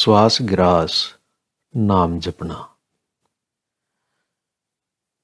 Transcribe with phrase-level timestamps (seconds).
[0.00, 1.14] ਸਵਾਸ ਗ੍ਰਾਸ,
[1.76, 2.68] ਨਾਮ ਜਪਣਾ।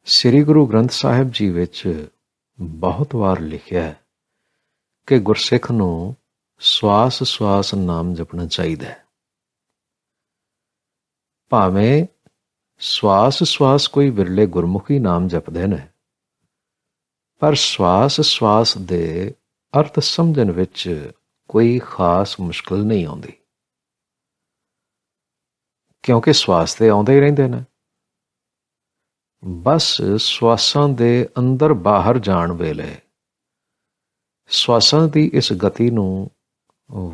[0.04, 2.08] ਸ੍ਰੀ ਗੁਰੂ ਗ੍ਰੰਥ ਸਾਹਿਬ ਜੀ ਵਿੱਚ
[2.60, 4.00] ਬਹੁਤ ਵਾਰ ਲਿਖਿਆ ਹੈ
[5.06, 6.16] ਕਿ ਗੁਰਸਿੱਖ ਨੂੰ
[6.60, 9.06] ਸਵਾਸ ਸਵਾਸ ਨਾਮ ਜਪਣਾ ਚਾਹੀਦਾ ਹੈ।
[11.48, 12.06] ਭਾਵੇਂ
[12.78, 15.88] ਸਵਾਸ ਸਵਾਸ ਕੋਈ ਵਿਰਲੇ ਗੁਰਮੁਖੀ ਨਾਮ ਜਪਦੇ ਨੇ,
[17.38, 19.34] ਪਰ ਸਵਾਸ ਸਵਾਸ ਦੇ
[19.80, 21.10] ਅਰਥ ਸਮਝਣ ਵਿੱਚ
[21.48, 23.32] ਕੋਈ ਖਾਸ ਮੁਸ਼ਕਲ ਨਹੀਂ ਆਉਂਦੀ।
[26.06, 27.62] ਕਿਉਂਕਿ ਸਵਾਸ ਤੇ ਆਉਂਦੇ ਹੀ ਰਹਿੰਦੇ ਨੇ
[29.62, 29.86] ਬਸ
[30.20, 32.94] ਸਵਾਸਾਂ ਦੇ ਅੰਦਰ ਬਾਹਰ ਜਾਣ ਵੇਲੇ
[34.50, 36.30] ਸਵਾਸਾਂ ਦੀ ਇਸ ਗਤੀ ਨੂੰ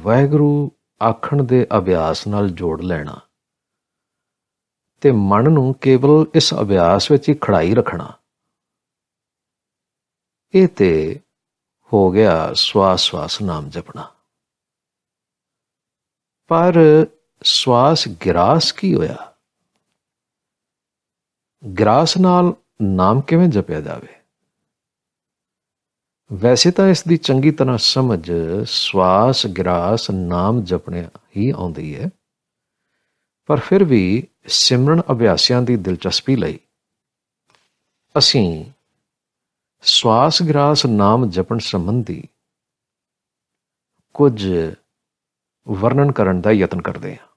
[0.04, 0.70] ਵੈਗਰੂ
[1.00, 3.18] ਆਖਣ ਦੇ ਅਭਿਆਸ ਨਾਲ ਜੋੜ ਲੈਣਾ
[5.02, 8.12] ਤੇ ਮਨ ਨੂੰ ਕੇਵਲ ਇਸ ਅਭਿਆਸ ਵਿੱਚ ਹੀ ਖੜਾਈ ਰੱਖਣਾ
[10.54, 11.20] ਇਹ ਤੇ
[11.92, 14.08] ਹੋ ਗਿਆ ਸਵਾਸ ਸਵਾਸ ਨਾਮ ਜਪਣਾ
[16.50, 16.80] ਪਰ
[17.44, 19.34] ਸਵਾਸ ਗਿਰਾਸ ਕੀ ਹੋਇਆ?
[21.80, 24.08] ਗ੍ਰਾਸ ਨਾਲ ਨਾਮ ਕਿਵੇਂ ਜਪਿਆ ਜਾਵੇ?
[26.32, 28.30] ਵੈਸੇ ਤਾਂ ਇਸ ਦੀ ਚੰਗੀ ਤਰ੍ਹਾਂ ਸਮਝ
[28.66, 32.10] ਸਵਾਸ ਗ੍ਰਾਸ ਨਾਮ ਜਪਣੇ ਹੀ ਆਉਂਦੀ ਹੈ।
[33.46, 36.58] ਪਰ ਫਿਰ ਵੀ ਸਿਮਰਨ ਅਭਿਆਸਿਆਂ ਦੀ ਦਿਲਚਸਪੀ ਲਈ
[38.18, 38.64] ਅਸੀਂ
[39.82, 42.28] ਸਵਾਸ ਗ੍ਰਾਸ ਨਾਮ ਜਪਣ ਸੰਬੰਧੀ
[44.14, 44.48] ਕੁਝ
[45.68, 47.31] ਵਰਣਨ ਕਰਨ ਦਾ ਯਤਨ ਕਰਦੇ ਹਾਂ।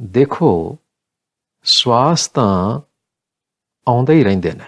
[0.00, 0.76] ਦੇਖੋ,
[1.62, 2.80] ਸਵਾਸ ਤਾਂ
[3.86, 4.64] ਆਉਂਦੇ ਹੀ ਰਹਿੰਦੇ ਨੇ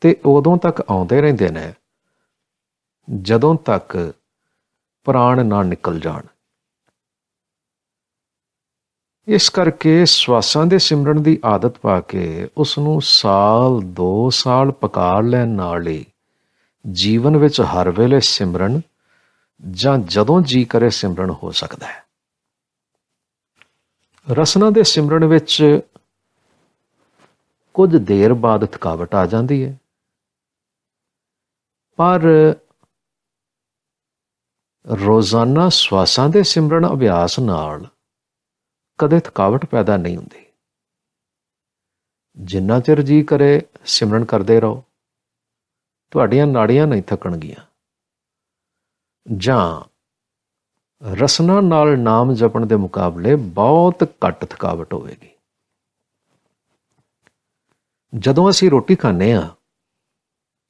[0.00, 1.72] ਤੇ ਉਦੋਂ ਤੱਕ ਆਉਂਦੇ ਰਹਿੰਦੇ ਨੇ
[3.22, 4.14] ਜਦੋਂ ਤੱਕ
[5.04, 6.22] ਪ੍ਰਾਣ ਨਾ ਨਿਕਲ ਜਾਣ।
[9.26, 15.20] ਇਸ ਕਰਕੇ ਸਵਾਸਾਂ ਦੇ ਸਿਮਰਨ ਦੀ ਆਦਤ ਪਾ ਕੇ ਉਸ ਨੂੰ ਸਾਲ 2 ਸਾਲ ਪਕਾ
[15.20, 16.06] ਲੈਣ ਨਾਲ ਹੀ
[16.92, 18.80] ਜੀਵਨ ਵਿੱਚ ਹਰ ਵੇਲੇ ਸਿਮਰਨ
[19.70, 22.07] ਜਾਂ ਜਦੋਂ ਜੀ ਕਰੇ ਸਿਮਰਨ ਹੋ ਸਕਦਾ ਹੈ।
[24.30, 25.80] ਰਸਨਾ ਦੇ ਸਿਮਰਨ ਵਿੱਚ
[27.74, 29.78] ਕੁਝ ਦੇਰ ਬਾਅਦ ਥਕਾਵਟ ਆ ਜਾਂਦੀ ਹੈ।
[31.96, 32.20] ਪਰ
[34.86, 37.86] ਰੋਜ਼ਾਨਾ ਸਵਾਸਾਂ ਦੇ ਸਿਮਰਨ ਅਭਿਆਸ ਨਾਲ
[38.98, 40.46] ਕਦੇ ਥਕਾਵਟ ਪੈਦਾ ਨਹੀਂ ਹੁੰਦੀ।
[42.36, 44.84] ਜਿੰਨਾ ਚਿਰ ਜੀ ਕਰੇ, ਸਿਮਰਨ ਕਰਦੇ ਰਹੋ।
[46.10, 47.66] ਤੁਹਾਡੀਆਂ ਨਾੜੀਆਂ ਨਹੀਂ ਥੱਕਣਗੀਆਂ।
[49.36, 49.97] ਜਾਂ
[51.02, 55.28] ਰਸਨਾ ਨਾਲ ਨਾਮ ਜਪਣ ਦੇ ਮੁਕਾਬਲੇ ਬਹੁਤ ਘੱਟ ਥਕਾਵਟ ਹੋਵੇਗੀ।
[58.18, 59.48] ਜਦੋਂ ਅਸੀਂ ਰੋਟੀ ਖਾਂਦੇ ਆ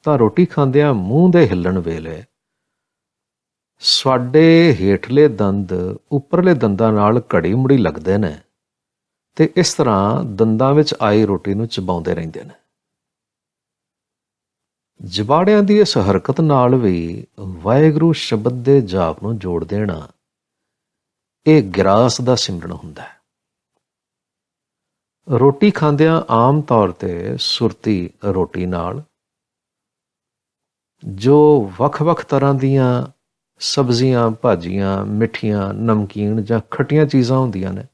[0.05, 2.25] ਤਾਂ ਰੋਟੀ ਖਾਂਦਿਆਂ ਮੂੰਹ ਦੇ ਹਿੱਲਣ ਵੇਲੇ
[3.81, 5.73] ਸਾਡੇ ਹੇਠਲੇ ਦੰਦ
[6.13, 8.39] ਉੱਪਰਲੇ ਦੰਦਾਂ ਨਾਲ ਘੜੀ ਮੁੜੀ ਲੱਗਦੇ ਨੇ
[9.37, 12.55] ਤੇ ਇਸ ਤਰ੍ਹਾਂ ਦੰਦਾਂ ਵਿੱਚ ਆਈ ਰੋਟੀ ਨੂੰ ਚਬਾਉਂਦੇ ਰਹਿੰਦੇ ਨੇ।
[15.05, 20.09] ਜਵਾੜਿਆਂ ਦੀ ਇਸ ਹਰਕਤ ਨਾਲ ਵੀ ਵਾਹਿਗੁਰੂ ਸ਼ਬਦ ਦੇ ਜਾਪ ਨੂੰ ਜੋੜ ਦੇਣਾ
[21.49, 23.17] ਇਹ ਗਿਰਾਸ ਦਾ ਸਿਮਰਨ ਹੁੰਦਾ ਹੈ।
[25.31, 29.03] ਰੋਟੀ ਖਾਂਦਿਆਂ ਆਮ ਤੌਰ ਤੇ ਸੁਰਤੀ ਰੋਟੀ ਨਾਲ
[31.05, 33.07] ਜੋ ਵੱਖ-ਵੱਖ ਤਰ੍ਹਾਂ ਦੀਆਂ
[33.59, 37.85] ਸਬਜ਼ੀਆਂ, ਭਾਜੀਆਂ, ਮਿੱਠੀਆਂ, ਨਮਕੀਨ ਜਾਂ ਖੱਟੀਆਂ ਚੀਜ਼ਾਂ ਹੁੰਦੀਆਂ ਨੇ,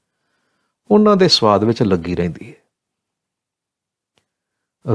[0.91, 2.57] ਉਹਨਾਂ ਦੇ ਸਵਾਦ ਵਿੱਚ ਲੱਗੀ ਰਹਿੰਦੀ ਹੈ।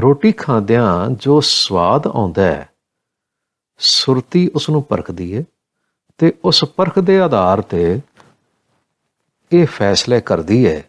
[0.02, 2.70] ਰੋਟੀ ਖਾਂਦਿਆਂ ਜੋ ਸਵਾਦ ਆਉਂਦਾ ਹੈ,
[3.78, 5.44] ਸੁਰਤੀ ਉਸ ਨੂੰ ਪਰਖਦੀ ਹੈ
[6.18, 8.02] ਤੇ ਉਸ ਪਰਖ ਦੇ ਆਧਾਰ ਤੇ
[9.52, 10.84] ਇਹ ਫੈਸਲੇ ਕਰਦੀ ਹੈ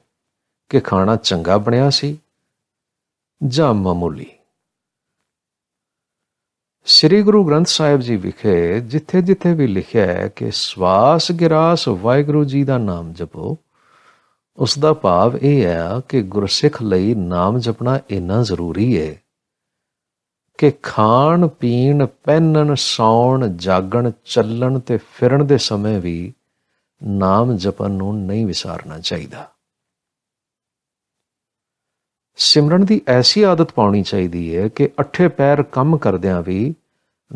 [0.69, 2.19] ਕਿ ਖਾਣਾ ਚੰਗਾ ਬਣਿਆ ਸੀ
[3.47, 4.27] ਜਾਂ ਮਾਮੂਲੀ।
[6.85, 12.65] ਸ੍ਰੀ ਗੁਰੂ ਗ੍ਰੰਥ ਸਾਹਿਬ ਜੀ ਵਿਖੇ ਜਿੱਥੇ-ਜਿੱਥੇ ਵੀ ਲਿਖਿਆ ਹੈ ਕਿ ਸਵਾਸ ਗਿਰਾਸ ਵਾਹਿਗੁਰੂ ਜੀ
[12.65, 13.59] ਦਾ ਨਾਮ ਜਪੋ,
[14.57, 19.23] ਉਸ ਦਾ ਭਾਵ ਇਹ ਹੈ ਕਿ ਗੁਰਸਿੱਖ ਲਈ ਨਾਮ ਜਪਣਾ ਇੰਨਾ ਜ਼ਰੂਰੀ ਹੈ
[20.59, 26.35] ਕਿ ਖਾਣ ਪੀਣ ਪਹਿਨਣ, ਸੌਣ, ਜਾਗਣ, ਚੱਲਣ ਤੇ ਫਿਰਨ ਦੇ ਸਮੇਂ ਵੀ
[27.03, 29.53] ਨਾਮ ਜਪਣ ਨੂੰ ਨਹੀਂ ਵਿਸਾਰਨਾ ਚਾਹੀਦਾ।
[32.37, 36.75] ਸਿਮਰਨ ਦੀ ਐਸੀ ਆਦਤ ਪਾਉਣੀ ਚਾਹੀਦੀ ਹੈ ਕਿ ਅੱਠੇ ਪੈਰ ਕੰਮ ਕਰਦਿਆਂ ਵੀ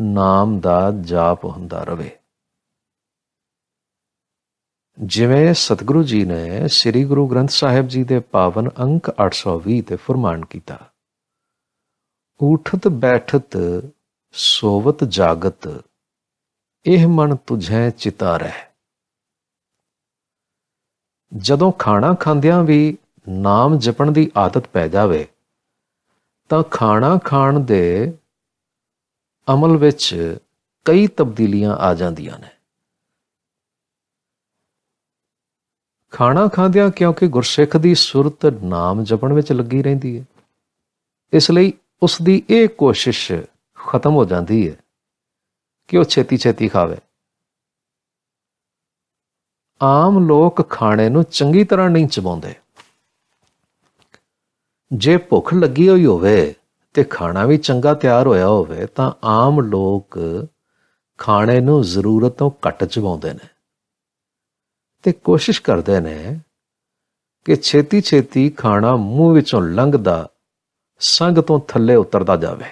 [0.00, 2.18] ਨਾਮ ਦਾ ਜਾਪ ਹੁੰਦਾ ਰਵੇ।
[4.98, 10.44] ਜਿਵੇਂ ਸਤਿਗੁਰੂ ਜੀ ਨੇ ਸ੍ਰੀ ਗੁਰੂ ਗ੍ਰੰਥ ਸਾਹਿਬ ਜੀ ਦੇ ਪਾਵਨ ਅੰਕ 820 ਤੇ ਫਰਮਾਨ
[10.44, 10.92] ਕੀਤਾ,
[12.40, 13.58] ਉਠਤ ਬੈਠਤ,
[14.32, 15.84] ਸੋਵਤ ਜਾਗਤ,
[16.86, 18.73] ਇਹ ਮਨ ਤੁਝੈ ਚਿਤਾ ਰਹਿ।
[21.34, 22.96] ਜਦੋਂ ਖਾਣਾ ਖਾਂਦਿਆਂ ਵੀ
[23.28, 25.26] ਨਾਮ ਜਪਣ ਦੀ ਆਦਤ ਪੈ ਜਾਵੇ,
[26.48, 28.12] ਤਾਂ ਖਾਣਾ ਖਾਣ ਦੇ
[29.48, 30.36] ਅਮਲ ਵਿੱਚ
[30.84, 32.48] ਕਈ ਤਬਦੀਲੀਆਂ ਆ ਜਾਂਦੀਆਂ ਨੇ।
[36.12, 40.24] ਖਾਣਾ ਖਾਂਦਿਆਂ ਕਿਉਂਕਿ ਗੁਰਸਿੱਖ ਦੀ ਸੁਰਤ ਨਾਮ ਜਪਣ ਵਿੱਚ ਲੱਗੀ ਰਹਿੰਦੀ ਹੈ,
[41.32, 41.72] ਇਸ ਲਈ
[42.02, 43.32] ਉਸ ਦੀ ਇਹ ਕੋਸ਼ਿਸ਼
[43.78, 44.76] ਖਤਮ ਹੋ ਜਾਂਦੀ ਹੈ
[45.88, 46.96] ਕਿ ਉਹ ਛੇਤੀ ਛੇਤੀ ਖਾਵੇ।
[49.82, 52.54] ਆਮ ਲੋਕ ਖਾਣੇ ਨੂੰ ਚੰਗੀ ਤਰ੍ਹਾਂ ਨਹੀਂ ਚਬਾਉਂਦੇ।
[54.92, 56.54] ਜੇ ਭੁੱਖ ਲੱਗੀ ਹੋਈ ਹੋਵੇ
[56.94, 60.18] ਤੇ ਖਾਣਾ ਵੀ ਚੰਗਾ ਤਿਆਰ ਹੋਇਆ ਹੋਵੇ ਤਾਂ ਆਮ ਲੋਕ
[61.18, 63.48] ਖਾਣੇ ਨੂੰ ਜ਼ਰੂਰਤ ਤੋਂ ਘੱਟ ਚਬਾਉਂਦੇ ਨੇ।
[65.02, 66.40] ਤੇ ਕੋਸ਼ਿਸ਼ ਕਰਦੇ ਨੇ
[67.44, 70.28] ਕਿ ਛੇਤੀ ਛੇਤੀ ਖਾਣਾ ਮੂੰਹ ਵਿੱਚੋਂ ਲੰਘਦਾ
[70.98, 72.64] ਸੰਗ ਤੋਂ ਥੱਲੇ ਉਤਰਦਾ ਜਾਵੇ।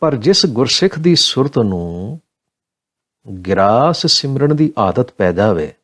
[0.00, 2.20] ਪਰ ਜਿਸ ਗੁਰਸਿੱਖ ਦੀ ਸੁਰਤ ਨੂੰ
[3.46, 5.74] ਗਿਰਾਸ ਸਿਮਰਨ ਦੀ ਆਦਤ ਪੈ ਜਾਵੇ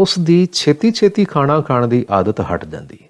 [0.00, 3.08] ਉਸ ਦੀ ਛੇਤੀ ਛੇਤੀ ਖਾਣਾ ਖਾਣ ਦੀ ਆਦਤ ਹਟ ਜਾਂਦੀ ਹੈ।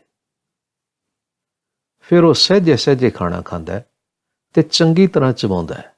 [2.01, 3.87] ਫਿਰ ਉਹ ਸਹਿਜੇ ਸਹਿਜੇ ਖਾਣਾ ਖਾਂਦਾ ਹੈ
[4.55, 5.95] ਤੇ ਚੰਗੀ ਤਰ੍ਹਾਂ ਚਬਾਉਂਦਾ ਹੈ।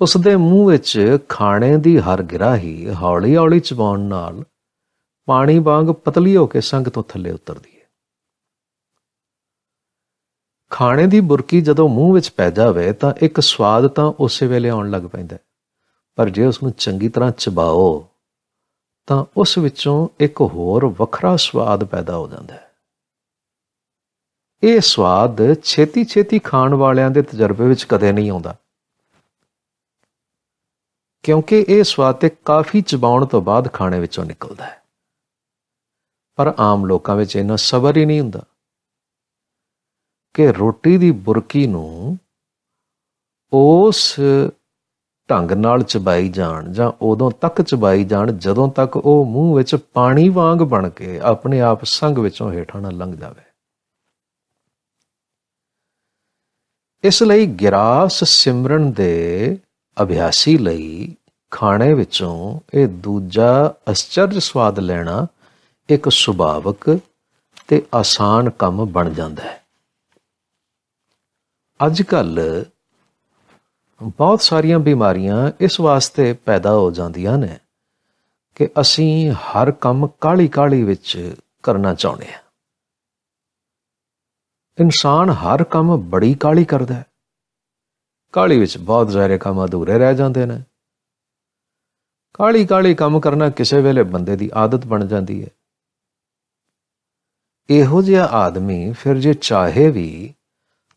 [0.00, 4.44] ਉਸ ਦੇ ਮੂੰਹ ਵਿੱਚ ਖਾਣੇ ਦੀ ਹਰ ਗਿਰਾਹੀ ਹੌਲੀ-ਹੌਲੀ ਚਬਾਉਣ ਨਾਲ
[5.24, 7.86] ਪਾਣੀ ਵਾਂਗ ਪਤਲੀ ਹੋ ਕੇ ਸੰਗ ਤੋਂ ਥੱਲੇ ਉਤਰਦੀ ਹੈ
[10.74, 14.90] ਖਾਣੇ ਦੀ ਬੁਰਕੀ ਜਦੋਂ ਮੂੰਹ ਵਿੱਚ ਪੈ ਜਾਵੇ ਤਾਂ ਇੱਕ ਸਵਾਦ ਤਾਂ ਉਸੇ ਵੇਲੇ ਆਉਣ
[14.90, 15.36] ਲੱਗ ਪੈਂਦਾ
[16.16, 18.08] ਪਰ ਜੇ ਉਸ ਨੂੰ ਚੰਗੀ ਤਰ੍ਹਾਂ ਚਬਾਓ,
[19.06, 22.74] ਤਾਂ ਉਸ ਵਿੱਚੋਂ ਇੱਕ ਹੋਰ ਵੱਖਰਾ ਸਵਾਦ ਪੈਦਾ ਹੋ ਜਾਂਦਾ ਹੈ।
[24.62, 28.56] ਇਹ ਸਵਾਦ ਛੇਤੀ-ਛੇਤੀ ਖਾਣ ਵਾਲਿਆਂ ਦੇ ਤਜਰਬੇ ਵਿੱਚ ਕਦੇ ਨਹੀਂ ਆਉਂਦਾ।
[31.22, 34.82] ਕਿਉਂਕਿ ਇਹ ਸਵਾਦ ਤੇ ਕਾਫੀ ਚਬਾਉਣ ਤੋਂ ਬਾਅਦ ਖਾਣੇ ਵਿੱਚੋਂ ਨਿਕਲਦਾ ਹੈ।
[36.36, 38.42] ਪਰ ਆਮ ਲੋਕਾਂ ਵਿੱਚ ਇਹਨਾਂ ਸਬਰ ਹੀ ਨਹੀਂ ਹੁੰਦਾ।
[40.34, 42.18] ਕਿ ਰੋਟੀ ਦੀ ਬੁਰਕੀ ਨੂੰ
[43.52, 44.20] ਉਸ
[45.30, 50.28] ਢੰਗ ਨਾਲ ਚਬਾਈ ਜਾਣ ਜਾਂ ਉਦੋਂ ਤੱਕ ਚਬਾਈ ਜਾਣ ਜਦੋਂ ਤੱਕ ਉਹ ਮੂੰਹ ਵਿੱਚ ਪਾਣੀ
[50.28, 53.42] ਵਾਂਗ ਬਣ ਕੇ ਆਪਣੇ ਆਪ ਸੰਗ ਵਿੱਚੋਂ ਹੇਠਾਂ ਨਾ ਲੰਘ ਜਾਵੇ।
[57.04, 59.58] ਇਸ ਲਈ ਗਿਰਾਸ ਸਿਮਰਨ ਦੇ
[60.02, 61.16] ਅਭਿਆਸੀ ਲਈ
[61.50, 65.26] ਖਾਣੇ ਵਿੱਚੋਂ ਇਹ ਦੂਜਾ ਅਚਰਜ ਸਵਾਦ ਲੈਣਾ
[65.88, 66.98] ਇੱਕ ਸੁਭਾਵਕ
[67.68, 69.63] ਤੇ ਆਸਾਨ ਕੰਮ ਬਣ ਜਾਂਦਾ ਹੈ।
[71.86, 72.64] ਅੱਜ ਕੱਲ
[74.02, 77.58] ਬਹੁਤ ਸਾਰੀਆਂ ਬਿਮਾਰੀਆਂ ਇਸ ਵਾਸਤੇ ਪੈਦਾ ਹੋ ਜਾਂਦੀਆਂ ਨੇ
[78.54, 82.40] ਕਿ ਅਸੀਂ ਹਰ ਕੰਮ ਕਾਲੀ ਕਾਲੀ ਵਿੱਚ ਕਰਨਾ ਚਾਹੁੰਦੇ ਹਾਂ।
[84.80, 87.06] ਇਨਸਾਨ ਹਰ ਕੰਮ ਬੜੀ ਕਾਲੀ ਕਰਦਾ ਹੈ।
[88.32, 90.62] ਕਾਲੀ ਵਿੱਚ ਬਹੁਤ ਸਾਰੇ ਕੰਮ ਅਧੂਰੇ ਰਹਿ ਜਾਂਦੇ ਨੇ।
[92.34, 95.48] ਕਾਲੀ ਕਾਲੀ ਕੰਮ ਕਰਨਾ ਕਿਸੇ ਵੇਲੇ ਬੰਦੇ ਦੀ ਆਦਤ ਬਣ ਜਾਂਦੀ ਹੈ।
[97.70, 100.34] ਇਹੋ ਜਿਹਾ ਆਦਮੀ ਫਿਰ ਜੇ ਚਾਹੇ ਵੀ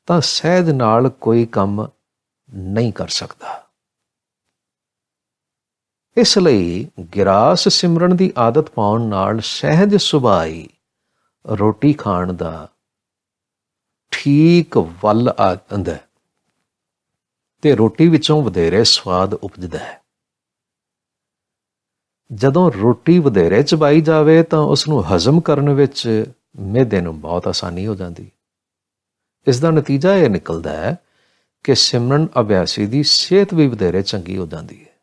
[0.08, 1.88] ਤਾਂ ਸਹਿਜ ਨਾਲ ਕੋਈ ਕੰਮ
[2.54, 3.68] ਨਹੀਂ ਕਰ ਸਕਦਾ।
[6.18, 10.68] ਇਸ ਲਈ ਗਿਰਾਸ ਸਿਮਰਨ ਦੀ ਆਦਤ ਪਾਉਣ ਨਾਲ ਸਹਿਜ ਸੁਭਾਈ
[11.46, 12.70] ਰੋਟੀ ਖਾਣ ਦਾ
[14.12, 15.98] ਠੀਕ ਵੱਲ ਆ ਜਾਂਦਾ
[17.62, 20.02] ਤੇ ਰੋਟੀ ਵਿੱਚੋਂ ਵਧੇਰੇ ਸਵਾਦ ਉਪਜਦਾ ਹੈ।
[22.34, 26.26] ਜਦੋਂ ਰੋਟੀ ਵਧੇਰੇ ਚਬਾਈ ਜਾਵੇ ਤਾਂ ਉਸ ਨੂੰ ਹਜ਼ਮ ਕਰਨ ਵਿੱਚ
[26.60, 28.32] ਮਿਹਦੇ ਨੂੰ ਬਹੁਤ ਆਸਾਨੀ ਹੋ ਜਾਂਦੀ
[29.48, 30.98] ਇਸ ਦਾ ਨਤੀਜਾ ਇਹ ਨਿਕਲਦਾ ਹੈ
[31.64, 35.00] ਕਿ ਸਿਮਰਨ ਅਭਿਆਸੀ ਦੀ ਸਿਹਤ ਵੀ ਵਧੇਰੇ ਚੰਗੀ ਹੋ ਜਾਂਦੀ ਹੈ।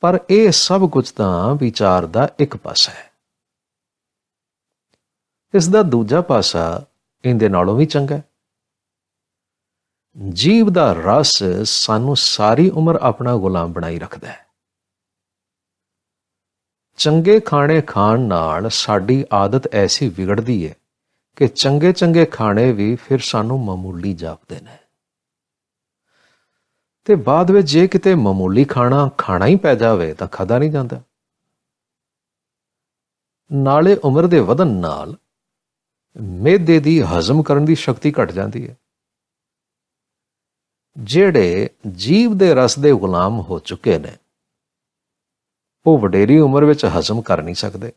[0.00, 3.12] ਪਰ ਇਹ ਸਭ ਕੁਝ ਤਾਂ ਵਿਚਾਰ ਦਾ ਇੱਕ ਪਾਸਾ ਹੈ।
[5.54, 6.86] ਇਸ ਦਾ ਦੂਜਾ ਪਾਸਾ
[7.24, 8.24] ਇਹਦੇ ਨਾਲੋਂ ਵੀ ਚੰਗਾ ਹੈ।
[10.28, 14.46] ਜੀਵ ਦਾ ਰਸ ਸਾਨੂੰ ਸਾਰੀ ਉਮਰ ਆਪਣਾ ਗੁਲਾਮ ਬਣਾਈ ਰੱਖਦਾ ਹੈ।
[16.96, 20.74] ਚੰਗੇ ਖਾਣੇ ਖਾਣ ਨਾਲ ਸਾਡੀ ਆਦਤ ਐਸੀ ਵਿਗੜਦੀ ਹੈ
[21.36, 24.78] ਕਿ ਚੰਗੇ ਚੰਗੇ ਖਾਣੇ ਵੀ ਫਿਰ ਸਾਨੂੰ ਮਾਮੂਲੀ ਜਾਪਦੇ ਨੇ।
[27.04, 31.02] ਤੇ ਬਾਅਦ ਵਿੱਚ ਜੇ ਕਿਤੇ ਮਾਮੂਲੀ ਖਾਣਾ ਖਾਣਾ ਹੀ ਪੈ ਜਾਵੇ ਤਾਂ ਖਾਦਾ ਨਹੀਂ ਜਾਂਦਾ।
[33.52, 35.16] ਨਾਲੇ ਉਮਰ ਦੇ ਵਧਨ ਨਾਲ
[36.16, 38.76] ਮਿਹਦੇ ਦੀ ਹਜ਼ਮ ਕਰਨ ਦੀ ਸ਼ਕਤੀ ਘਟ ਜਾਂਦੀ ਹੈ।
[40.96, 44.16] ਜਿਹੜੇ ਜੀਵ ਦੇ ਰਸ ਦੇ ਗੁਲਾਮ ਹੋ ਚੁੱਕੇ ਨੇ,
[45.86, 47.92] ਉਹ ਵਡੇਰੀ ਉਮਰ ਵਿੱਚ ਹਜ਼ਮ ਕਰ ਨਹੀਂ ਸਕਦੇ।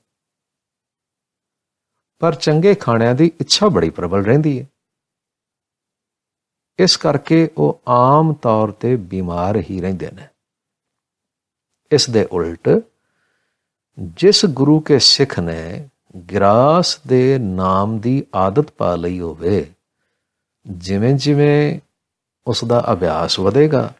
[2.26, 4.66] ਪਰ ਚੰਗੇ ਖਾਣਿਆਂ ਦੀ ਇੱਛਾ ਬੜੀ ਪ੍ਰਬਲ ਰਹਿੰਦੀ ਹੈ।
[6.80, 10.28] ਇਸ ਕਰਕੇ ਉਹ ਆਮ ਤੌਰ ਤੇ ਬਿਮਾਰ ਹੀ ਰਹਿੰਦੇ ਨੇ।
[11.92, 12.70] ਇਸ ਦੇ ਉਲਟ
[14.00, 15.90] ਜਿਸ ਗੁਰੂ ਕੇ ਸਿੱਖ ਨੇ
[16.34, 19.72] ਗ੍ਰਾਸ ਦੇ ਨਾਮ ਦੀ ਆਦਤ ਪਾ ਲਈ ਹੋਵੇ
[20.68, 21.80] ਜਿਵੇਂ ਜਿਵੇਂ
[22.48, 23.94] ਉਸ ਦਾ ਅਭਿਆਸ ਵਧੇਗਾ,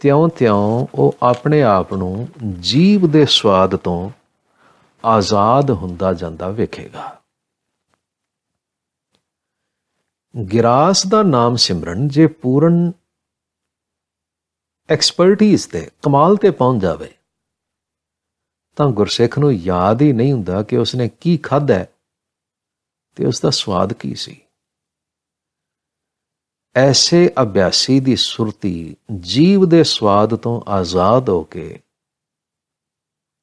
[0.00, 2.28] ਤਿਉਂ-ਤਿਉਂ ਉਹ ਆਪਣੇ ਆਪ ਨੂੰ
[2.60, 4.10] ਜੀਵ ਦੇ ਸਵਾਦ ਤੋਂ
[5.04, 7.20] ਆਜ਼ਾਦ ਹੁੰਦਾ ਜਾਂਦਾ ਵੇਖੇਗਾ।
[10.52, 12.92] ਗਿਰਾਸ ਦਾ ਨਾਮ ਸਿਮਰਨ ਜੇ ਪੂਰਨ
[14.90, 17.14] ਐਕਸਪਰਟਿਸ ਤੇ, ਕਮਾਲ ਤੇ ਪਹੁੰਚ ਜਾਵੇ,
[18.76, 21.86] ਤਾਂ ਗੁਰਸਿੱਖ ਨੂੰ ਯਾਦ ਹੀ ਨਹੀਂ ਹੁੰਦਾ ਕਿ ਉਸਨੇ ਕੀ ਖਾਧਾ
[23.16, 24.40] ਤੇ ਉਸ ਦਾ ਸਵਾਦ ਕੀ ਸੀ।
[26.74, 31.80] ਐਸੇ ਅਭਿਆਸੀ ਦੀ ਸੁਰਤੀ ਜੀਵ ਦੇ ਸਵਾਦ ਤੋਂ ਆਜ਼ਾਦ ਹੋ ਕੇ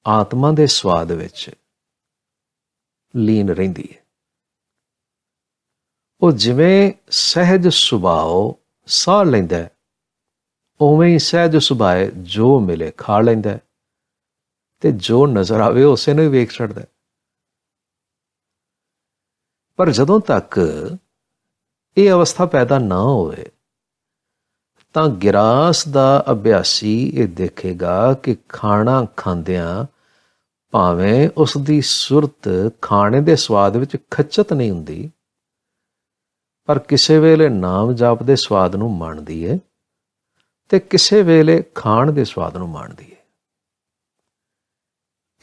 [0.08, 1.50] ਆਤਮਾ ਦੇ ਸਵਾਦ ਵਿੱਚ
[3.16, 4.01] ਲੀਨ ਰਹਿੰਦੀ ਹੈ।
[6.22, 8.54] ਉਹ ਜਿਵੇਂ ਸਹਿਜ ਸੁਭਾਅ
[8.86, 9.70] ਸਾਹ ਲੈਂਦਾ
[10.82, 13.60] ਉਵੇਂ ਹੀ ਸਹਿਜ ਸੁਭਾਏ ਜੋ ਮਿਲੇ ਖਾ ਲੈਂਦਾ
[14.80, 16.82] ਤੇ ਜੋ ਨਜ਼ਰ ਆਵੇ ਉਸੇ ਨੂੰ ਹੀ ਵੇਖ ਛੱਡਦਾ
[19.76, 20.60] ਪਰ ਜਦੋਂ ਤੱਕ
[21.98, 23.52] ਇਹ ਅਵਸਥਾ ਪੈਦਾ ਨਾ ਹੋਵੇ,
[24.94, 29.86] ਤਾਂ ਗਿਰਾਸ ਦਾ ਅਭਿਆਸੀ ਇਹ ਦੇਖੇਗਾ ਕਿ ਖਾਣਾ ਖਾਂਦਿਆਂ
[30.72, 32.50] ਭਾਵੇਂ ਉਸ ਦੀ ਸੁਰਤ
[32.82, 35.12] ਖਾਣੇ ਦੇ ਸਵਾਦ ਵਿੱਚ ਖੱਚਤ ਨਹੀਂ ਹੁੰਦੀ
[36.72, 39.58] ਪਰ ਕਿਸੇ ਵੇਲੇ ਨਾਮ ਜਾਪ ਦੇ ਸਵਾਦ ਨੂੰ ਮਾਣਦੀ ਹੈ
[40.70, 43.18] ਤੇ ਕਿਸੇ ਵੇਲੇ ਖਾਣ ਦੇ ਸਵਾਦ ਨੂੰ ਮਾਣਦੀ ਹੈ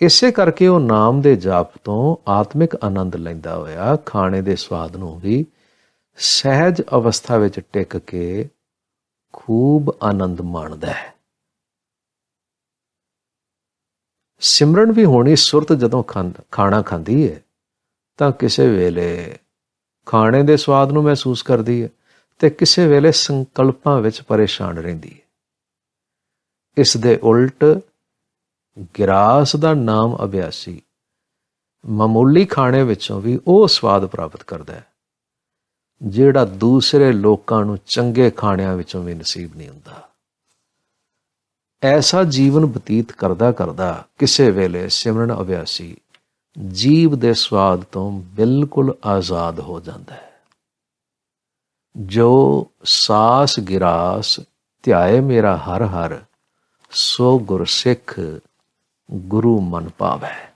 [0.03, 5.21] ਇਸੇ ਕਰਕੇ ਉਹ ਨਾਮ ਦੇ ਜਾਪ ਤੋਂ ਆਤਮਿਕ ਆਨੰਦ ਲੈਂਦਾ ਹੋਇਆ, ਖਾਣੇ ਦੇ ਸਵਾਦ ਨੂੰ
[5.21, 5.47] ਵੀ
[6.17, 8.49] ਸਹਿਜ ਅਵਸਥਾ ਵਿੱਚ ਟਿਕ ਕੇ
[9.33, 11.15] ਖੂਬ ਆਨੰਦ ਮਾਣਦਾ ਹੈ।
[14.41, 16.03] ਸਿਮਰਨ ਵੀ ਹੋਣੀ ਸੁਰਤ ਜਦੋਂ
[16.51, 17.41] ਖਾਣਾ ਖਾਂਦੀ ਹੈ
[18.17, 19.39] ਤਾਂ ਕਿਸੇ ਵੇਲੇ
[20.09, 21.89] ਖਾਣੇ ਦੇ ਸਵਾਦ ਨੂੰ ਮਹਿਸੂਸ ਕਰਦੀ ਹੈ
[22.39, 25.27] ਤੇ ਕਿਸੇ ਵੇਲੇ ਸੰਕਲਪਾਂ ਵਿੱਚ ਪਰੇਸ਼ਾਨ ਰਹਿੰਦੀ ਹੈ।
[26.77, 27.65] ਇਸ ਦੇ ਉਲਟ
[28.99, 30.81] ਗਿਰਾਸ ਦਾ ਨਾਮ ਅਭਿਆਸੀ
[31.85, 34.87] ਮਾਮੂਲੀ ਖਾਣੇ ਵਿੱਚੋਂ ਵੀ ਉਹ ਸਵਾਦ ਪ੍ਰਾਪਤ ਕਰਦਾ ਹੈ,
[36.03, 40.09] ਜਿਹੜਾ ਦੂਸਰੇ ਲੋਕਾਂ ਨੂੰ ਚੰਗੇ ਖਾਣਿਆਂ ਵਿੱਚੋਂ ਵੀ ਨਸੀਬ ਨਹੀਂ ਹੁੰਦਾ।
[41.83, 45.97] ਐਸਾ ਜੀਵਨ ਬਤੀਤ ਕਰਦਾ ਕਰਦਾ ਕਿਸੇ ਵੇਲੇ ਸਿਮਰਨ ਅਭਿਆਸੀ
[46.67, 50.33] ਜੀਵ ਦੇ ਸਵਾਦ ਤੋਂ ਬਿਲਕੁਲ ਆਜ਼ਾਦ ਹੋ ਜਾਂਦਾ ਹੈ।
[51.97, 54.41] ਜੋ ਸਾਸ ਗਿਰਾਸ,
[54.83, 56.19] ਧਿਆਏ ਮੇਰਾ ਹਰ ਹਰ,
[56.91, 58.21] ਸੋ ਗੁਰ ਸਿੱਖ
[59.13, 60.48] ਗੁਰੂ ਮਨ ਪਾਵੇ।